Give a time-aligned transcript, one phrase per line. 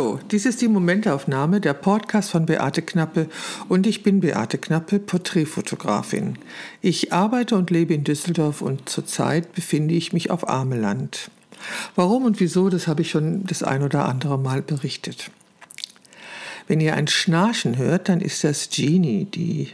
[0.00, 3.28] Hallo, dies ist die Momentaufnahme, der Podcast von Beate Knappe
[3.68, 6.38] und ich bin Beate Knappe, Porträtfotografin.
[6.80, 11.30] Ich arbeite und lebe in Düsseldorf und zurzeit befinde ich mich auf Ameland.
[11.96, 15.30] Warum und wieso, das habe ich schon das ein oder andere Mal berichtet.
[16.66, 19.68] Wenn ihr ein Schnarchen hört, dann ist das Genie, die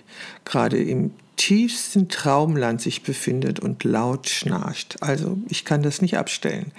[0.44, 5.00] gerade im tiefsten Traumland sich befindet und laut schnarcht.
[5.04, 6.72] Also ich kann das nicht abstellen.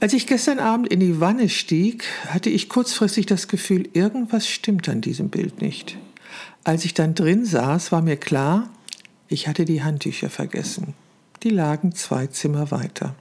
[0.00, 4.88] Als ich gestern Abend in die Wanne stieg, hatte ich kurzfristig das Gefühl, irgendwas stimmt
[4.88, 5.96] an diesem Bild nicht.
[6.64, 8.68] Als ich dann drin saß, war mir klar,
[9.28, 10.94] ich hatte die Handtücher vergessen.
[11.42, 13.14] Die lagen zwei Zimmer weiter.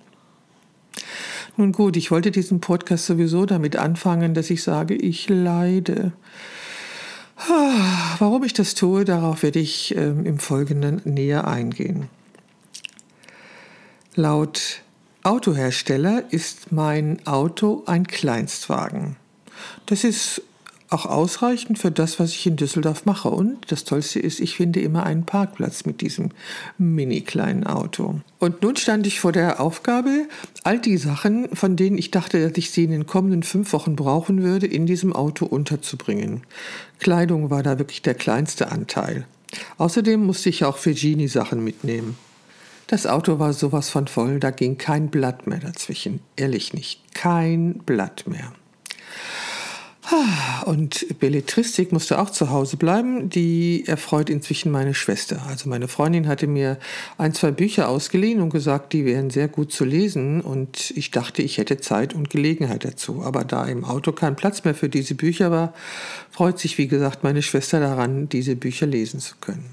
[1.55, 6.13] Nun gut, ich wollte diesen Podcast sowieso damit anfangen, dass ich sage, ich leide.
[7.38, 12.10] Ah, warum ich das tue, darauf werde ich ähm, im Folgenden näher eingehen.
[14.16, 14.82] Laut
[15.23, 19.16] Autohersteller ist mein Auto ein Kleinstwagen.
[19.85, 20.41] Das ist
[20.90, 23.29] auch ausreichend für das, was ich in Düsseldorf mache.
[23.29, 26.29] Und das Tollste ist, ich finde immer einen Parkplatz mit diesem
[26.77, 28.20] mini kleinen Auto.
[28.40, 30.27] Und nun stand ich vor der Aufgabe,
[30.63, 33.96] all die Sachen, von denen ich dachte, dass ich sie in den kommenden fünf Wochen
[33.96, 36.41] brauchen würde, in diesem Auto unterzubringen.
[36.99, 39.26] Kleidung war da wirklich der kleinste Anteil.
[39.77, 42.18] Außerdem musste ich auch für Genie Sachen mitnehmen.
[42.87, 46.20] Das Auto war sowas von voll, da ging kein Blatt mehr dazwischen.
[46.35, 48.53] Ehrlich nicht, kein Blatt mehr.
[50.65, 53.29] Und Belletristik musste auch zu Hause bleiben.
[53.29, 55.41] Die erfreut inzwischen meine Schwester.
[55.48, 56.77] Also meine Freundin hatte mir
[57.17, 60.41] ein, zwei Bücher ausgeliehen und gesagt, die wären sehr gut zu lesen.
[60.41, 63.23] Und ich dachte, ich hätte Zeit und Gelegenheit dazu.
[63.23, 65.73] Aber da im Auto kein Platz mehr für diese Bücher war,
[66.31, 69.72] freut sich, wie gesagt, meine Schwester daran, diese Bücher lesen zu können.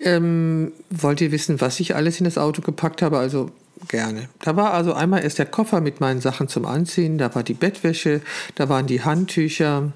[0.00, 3.18] Ähm, wollt ihr wissen, was ich alles in das Auto gepackt habe?
[3.18, 3.50] Also
[3.88, 4.28] gerne.
[4.42, 7.54] Da war also einmal erst der Koffer mit meinen Sachen zum Anziehen, da war die
[7.54, 8.20] Bettwäsche,
[8.54, 9.92] da waren die Handtücher,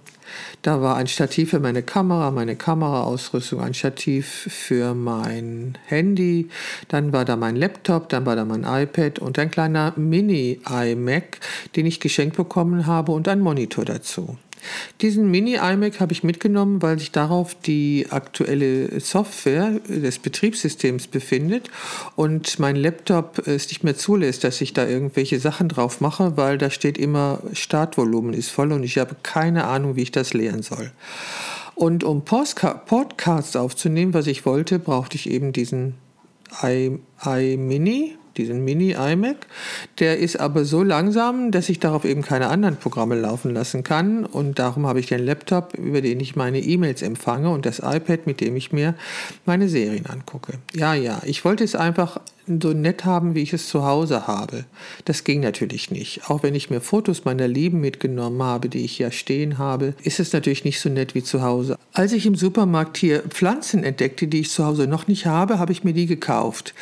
[0.63, 6.49] da war ein Stativ für meine Kamera, meine Kameraausrüstung, ein Stativ für mein Handy,
[6.89, 11.41] dann war da mein Laptop, dann war da mein iPad und ein kleiner Mini-iMac,
[11.77, 14.39] den ich geschenkt bekommen habe und ein Monitor dazu.
[15.01, 21.71] Diesen Mini-iMac habe ich mitgenommen, weil sich darauf die aktuelle Software des Betriebssystems befindet
[22.17, 26.59] und mein Laptop es nicht mehr zulässt, dass ich da irgendwelche Sachen drauf mache, weil
[26.59, 30.63] da steht immer Startvolumen ist voll und ich habe keine Ahnung, wie ich das leeren
[30.63, 30.91] soll.
[31.75, 35.95] Und um Podcasts aufzunehmen, was ich wollte, brauchte ich eben diesen
[36.63, 39.37] iMini diesen Mini-iMac.
[39.99, 44.25] Der ist aber so langsam, dass ich darauf eben keine anderen Programme laufen lassen kann.
[44.25, 48.27] Und darum habe ich den Laptop, über den ich meine E-Mails empfange und das iPad,
[48.27, 48.95] mit dem ich mir
[49.47, 50.55] meine Serien angucke.
[50.75, 52.21] Ja, ja, ich wollte es einfach
[52.59, 54.65] so nett haben, wie ich es zu Hause habe.
[55.05, 56.31] Das ging natürlich nicht.
[56.31, 60.21] Auch wenn ich mir Fotos meiner Lieben mitgenommen habe, die ich ja stehen habe, ist
[60.21, 61.77] es natürlich nicht so nett wie zu Hause.
[61.93, 65.73] Als ich im Supermarkt hier Pflanzen entdeckte, die ich zu Hause noch nicht habe, habe
[65.73, 66.75] ich mir die gekauft,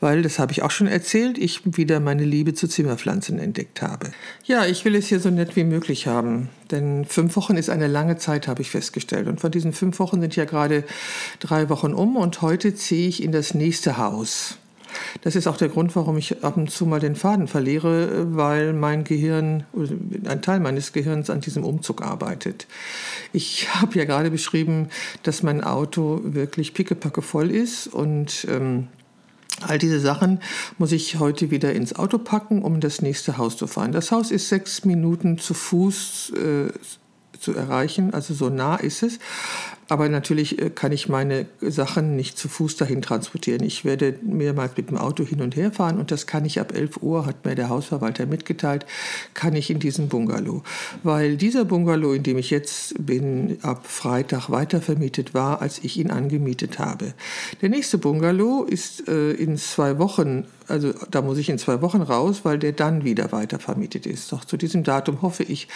[0.00, 4.10] weil, das habe ich auch schon erzählt, ich wieder meine Liebe zu Zimmerpflanzen entdeckt habe.
[4.44, 7.86] Ja, ich will es hier so nett wie möglich haben, denn fünf Wochen ist eine
[7.86, 9.28] lange Zeit, habe ich festgestellt.
[9.28, 10.84] Und von diesen fünf Wochen sind ja gerade
[11.40, 14.58] drei Wochen um und heute ziehe ich in das nächste Haus.
[15.22, 18.72] Das ist auch der Grund, warum ich ab und zu mal den Faden verliere, weil
[18.72, 19.64] mein Gehirn,
[20.26, 22.66] ein Teil meines Gehirns an diesem Umzug arbeitet.
[23.32, 24.88] Ich habe ja gerade beschrieben,
[25.22, 28.88] dass mein Auto wirklich pickepacke voll ist und ähm,
[29.62, 30.40] All diese Sachen
[30.76, 33.90] muss ich heute wieder ins Auto packen, um das nächste Haus zu fahren.
[33.90, 36.72] Das Haus ist sechs Minuten zu Fuß äh,
[37.40, 39.18] zu erreichen, also so nah ist es.
[39.88, 43.62] Aber natürlich äh, kann ich meine Sachen nicht zu Fuß dahin transportieren.
[43.62, 46.74] Ich werde mehrmals mit dem Auto hin und her fahren und das kann ich ab
[46.74, 48.86] 11 Uhr, hat mir der Hausverwalter mitgeteilt,
[49.34, 50.62] kann ich in diesem Bungalow.
[51.02, 56.10] Weil dieser Bungalow, in dem ich jetzt bin, ab Freitag weitervermietet war, als ich ihn
[56.10, 57.14] angemietet habe.
[57.62, 62.02] Der nächste Bungalow ist äh, in zwei Wochen also da muss ich in zwei Wochen
[62.02, 64.32] raus, weil der dann wieder weitervermietet ist.
[64.32, 65.68] Doch zu diesem Datum hoffe ich,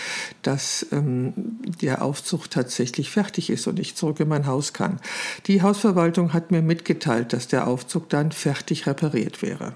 [0.42, 1.32] dass ähm,
[1.80, 5.00] der Aufzug tatsächlich fertig ist und ich zurück in mein Haus kann.
[5.46, 9.74] Die Hausverwaltung hat mir mitgeteilt, dass der Aufzug dann fertig repariert wäre.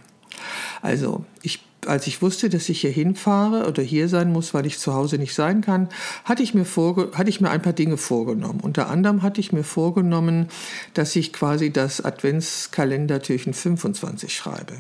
[0.83, 4.79] Also ich als ich wusste, dass ich hier hinfahre oder hier sein muss, weil ich
[4.79, 5.89] zu Hause nicht sein kann,
[6.25, 8.61] hatte ich mir, hatte ich mir ein paar Dinge vorgenommen.
[8.61, 10.49] Unter anderem hatte ich mir vorgenommen,
[10.95, 14.77] dass ich quasi das Adventskalendertürchen 25 schreibe.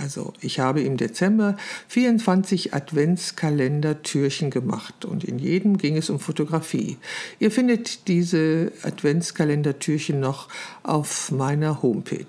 [0.00, 1.56] Also ich habe im Dezember
[1.88, 6.96] 24 Adventskalender-Türchen gemacht und in jedem ging es um Fotografie.
[7.38, 10.48] Ihr findet diese Adventskalender-Türchen noch
[10.82, 12.24] auf meiner Homepage.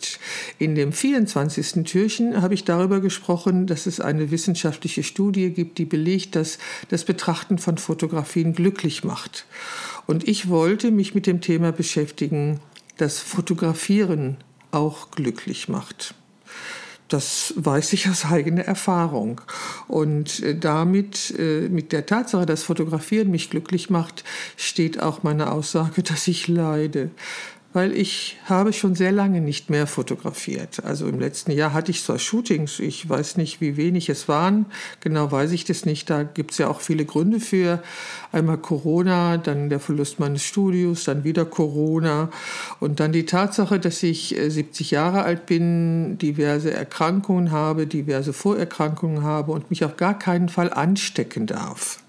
[0.60, 1.86] In dem 24.
[1.86, 6.58] Türchen habe ich darüber gesprochen, dass es eine wissenschaftliche Studie gibt, die belegt, dass
[6.90, 9.46] das Betrachten von Fotografien glücklich macht.
[10.08, 12.60] Und ich wollte mich mit dem Thema beschäftigen,
[12.98, 14.38] dass Fotografieren
[14.72, 16.16] auch glücklich macht.
[17.12, 19.42] Das weiß ich aus eigener Erfahrung.
[19.90, 24.24] Und äh, damit, äh, mit der Tatsache, dass Fotografieren mich glücklich macht,
[24.56, 27.12] steht auch meine Aussage, dass ich leide
[27.74, 30.84] weil ich habe schon sehr lange nicht mehr fotografiert.
[30.84, 34.66] Also im letzten Jahr hatte ich zwar Shootings, ich weiß nicht, wie wenig es waren,
[35.00, 37.82] genau weiß ich das nicht, da gibt es ja auch viele Gründe für.
[38.32, 42.30] Einmal Corona, dann der Verlust meines Studios, dann wieder Corona
[42.80, 48.34] und dann die Tatsache, dass ich 70 äh, Jahre alt bin, diverse Erkrankungen habe, diverse
[48.34, 52.01] Vorerkrankungen habe und mich auf gar keinen Fall anstecken darf.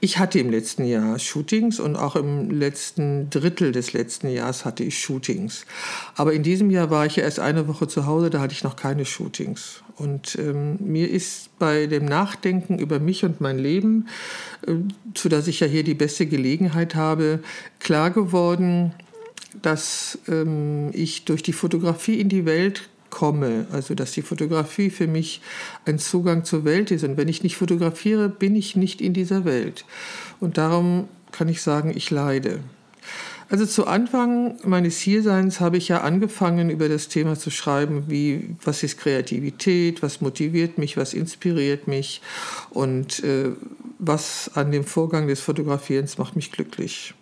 [0.00, 4.84] Ich hatte im letzten Jahr Shootings und auch im letzten Drittel des letzten Jahres hatte
[4.84, 5.66] ich Shootings.
[6.14, 8.64] Aber in diesem Jahr war ich ja erst eine Woche zu Hause, da hatte ich
[8.64, 9.82] noch keine Shootings.
[9.96, 14.08] Und ähm, mir ist bei dem Nachdenken über mich und mein Leben,
[14.66, 14.72] äh,
[15.14, 17.40] zu das ich ja hier die beste Gelegenheit habe,
[17.78, 18.92] klar geworden,
[19.62, 23.66] dass ähm, ich durch die Fotografie in die Welt komme.
[23.70, 25.40] Also dass die Fotografie für mich
[25.86, 27.04] ein Zugang zur Welt ist.
[27.04, 29.84] Und wenn ich nicht fotografiere, bin ich nicht in dieser Welt.
[30.40, 32.60] Und darum kann ich sagen, ich leide.
[33.48, 38.56] Also zu Anfang meines Hierseins habe ich ja angefangen, über das Thema zu schreiben, wie,
[38.64, 42.20] was ist Kreativität, was motiviert mich, was inspiriert mich
[42.70, 43.50] und äh,
[43.98, 47.14] was an dem Vorgang des Fotografierens macht mich glücklich.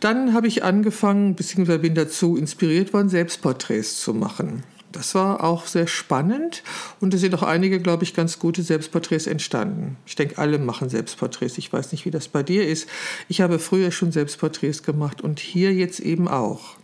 [0.00, 4.64] Dann habe ich angefangen, beziehungsweise bin dazu inspiriert worden, Selbstporträts zu machen.
[4.94, 6.62] Das war auch sehr spannend
[7.00, 9.96] und es sind auch einige, glaube ich, ganz gute Selbstporträts entstanden.
[10.06, 11.58] Ich denke, alle machen Selbstporträts.
[11.58, 12.88] Ich weiß nicht, wie das bei dir ist.
[13.28, 16.76] Ich habe früher schon Selbstporträts gemacht und hier jetzt eben auch.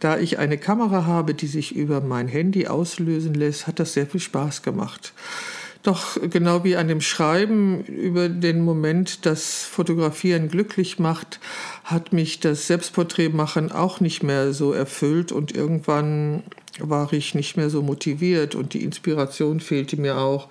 [0.00, 4.06] Da ich eine Kamera habe, die sich über mein Handy auslösen lässt, hat das sehr
[4.06, 5.12] viel Spaß gemacht.
[5.82, 11.40] Doch genau wie an dem Schreiben über den Moment, das Fotografieren glücklich macht,
[11.82, 16.44] hat mich das Selbstporträtmachen auch nicht mehr so erfüllt und irgendwann
[16.78, 20.48] war ich nicht mehr so motiviert und die Inspiration fehlte mir auch,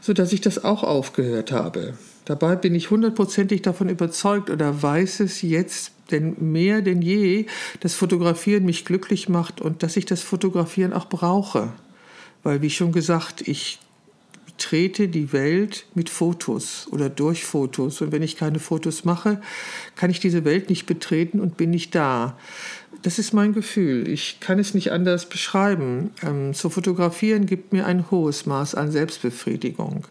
[0.00, 1.94] sodass ich das auch aufgehört habe.
[2.24, 7.46] Dabei bin ich hundertprozentig davon überzeugt oder weiß es jetzt denn mehr denn je,
[7.80, 11.72] dass Fotografieren mich glücklich macht und dass ich das Fotografieren auch brauche.
[12.42, 13.78] Weil, wie schon gesagt, ich
[14.58, 18.00] trete die Welt mit Fotos oder durch Fotos.
[18.00, 19.40] Und wenn ich keine Fotos mache,
[19.96, 22.36] kann ich diese Welt nicht betreten und bin nicht da.
[23.02, 24.08] Das ist mein Gefühl.
[24.08, 26.12] Ich kann es nicht anders beschreiben.
[26.22, 30.06] Ähm, zu fotografieren gibt mir ein hohes Maß an Selbstbefriedigung.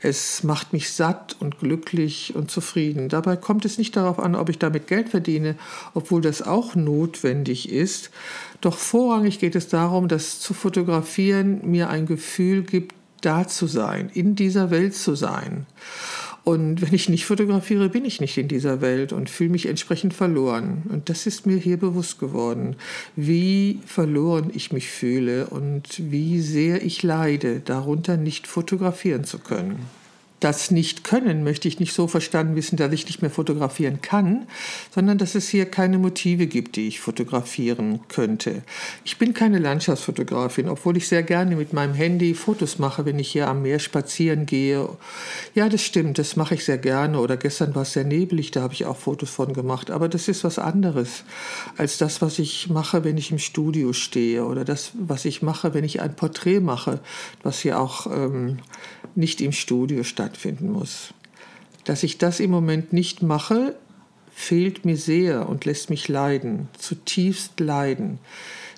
[0.00, 3.08] Es macht mich satt und glücklich und zufrieden.
[3.08, 5.56] Dabei kommt es nicht darauf an, ob ich damit Geld verdiene,
[5.94, 8.10] obwohl das auch notwendig ist.
[8.60, 14.10] Doch vorrangig geht es darum, dass zu fotografieren mir ein Gefühl gibt, da zu sein,
[14.12, 15.66] in dieser Welt zu sein.
[16.44, 20.12] Und wenn ich nicht fotografiere, bin ich nicht in dieser Welt und fühle mich entsprechend
[20.12, 20.82] verloren.
[20.88, 22.74] Und das ist mir hier bewusst geworden,
[23.14, 29.86] wie verloren ich mich fühle und wie sehr ich leide, darunter nicht fotografieren zu können
[30.42, 34.46] das nicht können möchte ich nicht so verstanden wissen, dass ich nicht mehr fotografieren kann,
[34.92, 38.62] sondern dass es hier keine Motive gibt, die ich fotografieren könnte.
[39.04, 43.30] Ich bin keine Landschaftsfotografin, obwohl ich sehr gerne mit meinem Handy Fotos mache, wenn ich
[43.30, 44.88] hier am Meer spazieren gehe.
[45.54, 47.20] Ja, das stimmt, das mache ich sehr gerne.
[47.20, 49.90] Oder gestern war es sehr nebelig, da habe ich auch Fotos von gemacht.
[49.90, 51.22] Aber das ist was anderes
[51.76, 55.72] als das, was ich mache, wenn ich im Studio stehe oder das, was ich mache,
[55.74, 56.98] wenn ich ein Porträt mache,
[57.42, 58.58] was hier auch ähm,
[59.14, 61.12] nicht im Studio stattfinden muss.
[61.84, 63.76] Dass ich das im Moment nicht mache,
[64.34, 68.18] fehlt mir sehr und lässt mich leiden, zutiefst leiden.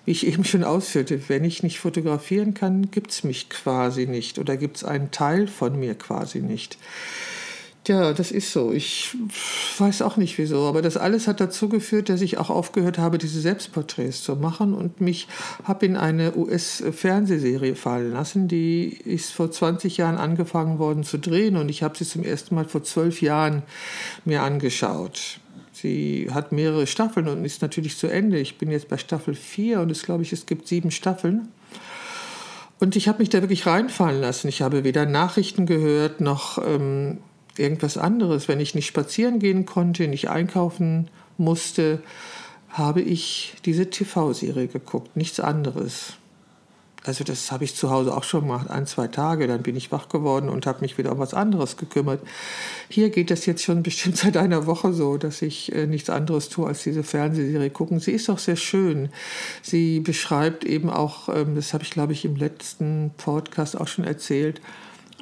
[0.04, 4.38] Wie ich eben schon ausführte, wenn ich nicht fotografieren kann, gibt es mich quasi nicht
[4.38, 6.76] oder gibt es einen Teil von mir quasi nicht.
[7.86, 8.72] Ja, das ist so.
[8.72, 9.14] Ich
[9.76, 13.18] weiß auch nicht wieso, aber das alles hat dazu geführt, dass ich auch aufgehört habe,
[13.18, 15.28] diese Selbstporträts zu machen und mich
[15.64, 18.48] habe in eine US-Fernsehserie fallen lassen.
[18.48, 22.54] Die ist vor 20 Jahren angefangen worden zu drehen und ich habe sie zum ersten
[22.54, 23.62] Mal vor zwölf Jahren
[24.24, 25.40] mir angeschaut.
[25.72, 28.38] Sie hat mehrere Staffeln und ist natürlich zu Ende.
[28.38, 31.48] Ich bin jetzt bei Staffel 4 und es glaube ich, es gibt sieben Staffeln.
[32.80, 34.48] Und ich habe mich da wirklich reinfallen lassen.
[34.48, 37.18] Ich habe weder Nachrichten gehört noch ähm,
[37.58, 38.48] irgendwas anderes.
[38.48, 41.08] Wenn ich nicht spazieren gehen konnte, nicht einkaufen
[41.38, 42.02] musste,
[42.68, 46.14] habe ich diese TV-Serie geguckt, nichts anderes.
[47.06, 49.92] Also das habe ich zu Hause auch schon gemacht, ein, zwei Tage, dann bin ich
[49.92, 52.20] wach geworden und habe mich wieder um was anderes gekümmert.
[52.88, 56.48] Hier geht das jetzt schon bestimmt seit einer Woche so, dass ich äh, nichts anderes
[56.48, 58.00] tue, als diese Fernsehserie gucken.
[58.00, 59.10] Sie ist auch sehr schön.
[59.60, 64.04] Sie beschreibt eben auch, ähm, das habe ich glaube ich im letzten Podcast auch schon
[64.04, 64.62] erzählt,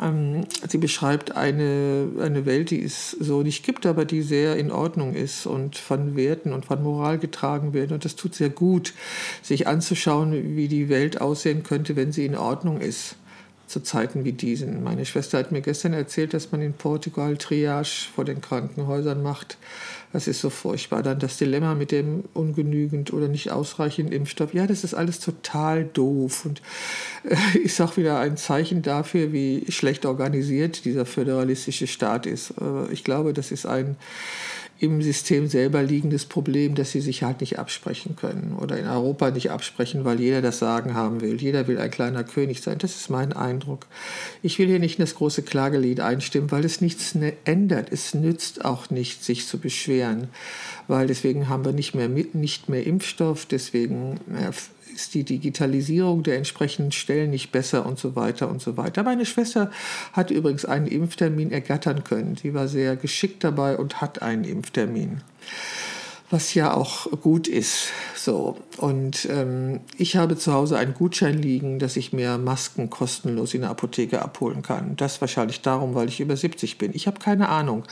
[0.00, 4.70] ähm, sie beschreibt eine, eine Welt, die es so nicht gibt, aber die sehr in
[4.70, 7.92] Ordnung ist und von Werten und von Moral getragen wird.
[7.92, 8.94] Und das tut sehr gut,
[9.42, 13.16] sich anzuschauen, wie die Welt aussehen könnte, wenn sie in Ordnung ist
[13.66, 14.82] zu Zeiten wie diesen.
[14.84, 19.56] Meine Schwester hat mir gestern erzählt, dass man in Portugal Triage vor den Krankenhäusern macht.
[20.12, 21.02] Das ist so furchtbar.
[21.02, 24.52] Dann das Dilemma mit dem ungenügend oder nicht ausreichenden Impfstoff.
[24.52, 26.62] Ja, das ist alles total doof und
[27.24, 32.54] äh, ist auch wieder ein Zeichen dafür, wie schlecht organisiert dieser föderalistische Staat ist.
[32.60, 33.96] Äh, ich glaube, das ist ein
[34.82, 39.30] im System selber liegendes Problem, dass sie sich halt nicht absprechen können oder in Europa
[39.30, 41.40] nicht absprechen, weil jeder das Sagen haben will.
[41.40, 42.78] Jeder will ein kleiner König sein.
[42.78, 43.86] Das ist mein Eindruck.
[44.42, 47.92] Ich will hier nicht in das große Klagelied einstimmen, weil es nichts ne-, ändert.
[47.92, 50.01] Es nützt auch nicht, sich zu beschweren,
[50.88, 54.50] weil deswegen haben wir nicht mehr, nicht mehr Impfstoff, deswegen äh,
[54.94, 59.02] ist die Digitalisierung der entsprechenden Stellen nicht besser und so weiter und so weiter.
[59.02, 59.70] Meine Schwester
[60.12, 62.36] hat übrigens einen Impftermin ergattern können.
[62.36, 65.22] Sie war sehr geschickt dabei und hat einen Impftermin
[66.32, 67.88] was ja auch gut ist.
[68.16, 73.52] So und ähm, ich habe zu Hause einen Gutschein liegen, dass ich mir Masken kostenlos
[73.52, 74.96] in der Apotheke abholen kann.
[74.96, 76.92] Das wahrscheinlich darum, weil ich über 70 bin.
[76.94, 77.84] Ich habe keine Ahnung.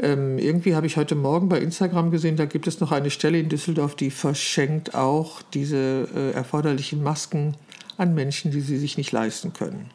[0.00, 3.38] Ähm, irgendwie habe ich heute Morgen bei Instagram gesehen, da gibt es noch eine Stelle
[3.38, 7.54] in Düsseldorf, die verschenkt auch diese äh, erforderlichen Masken
[7.96, 9.90] an Menschen, die sie sich nicht leisten können.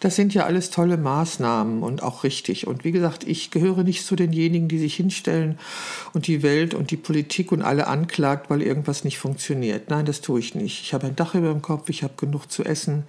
[0.00, 2.66] Das sind ja alles tolle Maßnahmen und auch richtig.
[2.66, 5.58] Und wie gesagt, ich gehöre nicht zu denjenigen, die sich hinstellen
[6.12, 9.90] und die Welt und die Politik und alle anklagt, weil irgendwas nicht funktioniert.
[9.90, 10.82] Nein, das tue ich nicht.
[10.82, 13.04] Ich habe ein Dach über dem Kopf, ich habe genug zu essen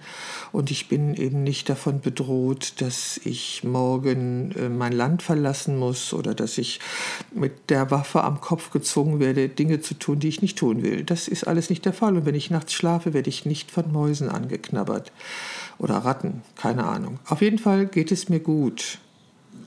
[0.52, 6.12] und ich bin eben nicht davon bedroht, dass ich morgen äh, mein Land verlassen muss
[6.12, 6.80] oder dass ich
[7.32, 11.04] mit der Waffe am Kopf gezwungen werde, Dinge zu tun, die ich nicht tun will.
[11.04, 12.16] Das ist alles nicht der Fall.
[12.16, 15.12] Und wenn ich nachts schlafe, werde ich nicht von Mäusen angeknabbert
[15.80, 17.18] oder Ratten, keine Ahnung.
[17.26, 18.98] Auf jeden Fall geht es mir gut.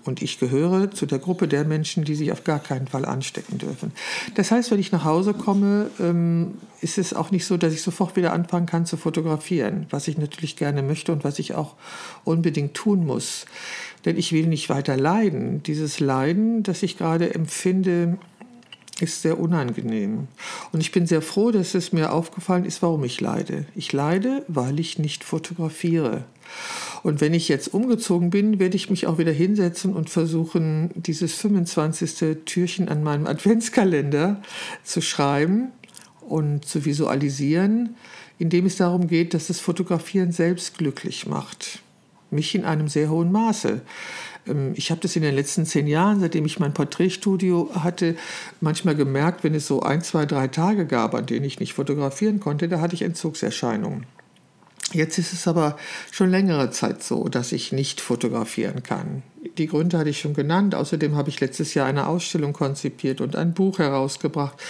[0.06, 3.58] Und ich gehöre zu der Gruppe der Menschen, die sich auf gar keinen Fall anstecken
[3.58, 3.94] dürfen.
[4.36, 7.82] Das heißt, wenn ich nach Hause komme, ähm, ist es auch nicht so, dass ich
[7.82, 11.76] sofort wieder anfangen kann zu fotografieren, was ich natürlich gerne möchte und was ich auch
[12.26, 13.46] unbedingt tun muss.
[14.04, 15.64] Denn ich will nicht weiter leiden.
[15.64, 18.18] Dieses Leiden, das ich gerade empfinde,
[19.00, 20.28] ist sehr unangenehm.
[20.72, 23.66] Und ich bin sehr froh, dass es mir aufgefallen ist, warum ich leide.
[23.76, 26.26] Ich leide, weil ich nicht fotografiere.
[27.02, 31.34] Und wenn ich jetzt umgezogen bin, werde ich mich auch wieder hinsetzen und versuchen, dieses
[31.34, 32.46] 25.
[32.46, 34.42] Türchen an meinem Adventskalender
[34.84, 35.72] zu schreiben
[36.22, 37.96] und zu visualisieren,
[38.40, 41.80] indem es darum geht, dass das Fotografieren selbst glücklich macht.
[42.34, 43.82] Mich in einem sehr hohen Maße.
[44.48, 48.16] Ähm, ich habe das in den letzten zehn Jahren, seitdem ich mein Porträtstudio hatte,
[48.62, 52.40] manchmal gemerkt, wenn es so ein, zwei, drei Tage gab, an denen ich nicht fotografieren
[52.40, 54.06] konnte, da hatte ich Entzugserscheinungen.
[54.92, 55.78] Jetzt ist es aber
[56.12, 59.24] schon längere Zeit so, dass ich nicht fotografieren kann
[59.58, 60.76] die Gründe hatte ich schon genannt.
[60.76, 64.62] Außerdem habe ich letztes Jahr eine Ausstellung konzipiert und ein Buch herausgebracht.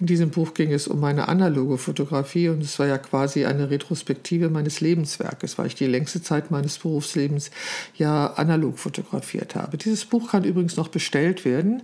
[0.00, 3.70] In diesem Buch ging es um meine analoge Fotografie und es war ja quasi eine
[3.70, 7.50] Retrospektive meines Lebenswerkes, weil ich die längste Zeit meines Berufslebens
[7.96, 9.76] ja analog fotografiert habe.
[9.76, 11.82] Dieses Buch kann übrigens noch bestellt werden.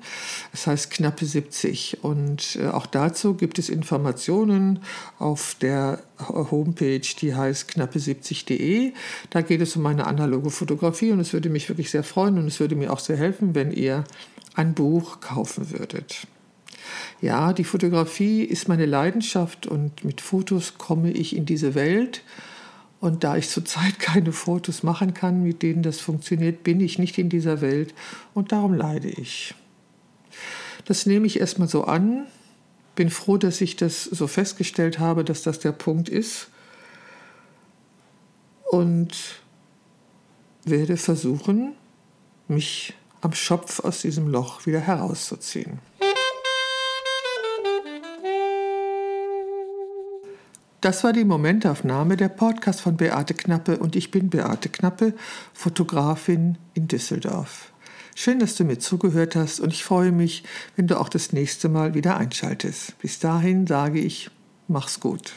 [0.52, 4.80] Es heißt Knappe 70 und äh, auch dazu gibt es Informationen
[5.18, 8.92] auf der Homepage, die heißt knappe70.de.
[9.30, 12.46] Da geht es um meine analoge Fotografie und es würde mich wirklich sehr freuen und
[12.46, 14.04] es würde mir auch sehr helfen, wenn ihr
[14.54, 16.26] ein Buch kaufen würdet.
[17.20, 22.22] Ja, die Fotografie ist meine Leidenschaft und mit Fotos komme ich in diese Welt.
[23.00, 27.18] Und da ich zurzeit keine Fotos machen kann, mit denen das funktioniert, bin ich nicht
[27.18, 27.94] in dieser Welt
[28.34, 29.54] und darum leide ich.
[30.84, 32.26] Das nehme ich erstmal so an,
[32.94, 36.48] bin froh, dass ich das so festgestellt habe, dass das der Punkt ist
[38.70, 39.42] und
[40.64, 41.74] werde versuchen,
[42.52, 45.78] mich am Schopf aus diesem Loch wieder herauszuziehen.
[50.82, 55.14] Das war die Momentaufnahme der Podcast von Beate Knappe und ich bin Beate Knappe,
[55.54, 57.72] Fotografin in Düsseldorf.
[58.16, 60.42] Schön, dass du mir zugehört hast und ich freue mich,
[60.74, 62.98] wenn du auch das nächste Mal wieder einschaltest.
[62.98, 64.28] Bis dahin sage ich,
[64.66, 65.32] mach's gut.